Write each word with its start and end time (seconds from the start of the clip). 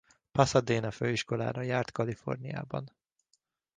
Pasadena 0.31 0.91
Főiskolára 0.91 1.61
járt 1.61 1.91
Kaliforniában. 1.91 2.91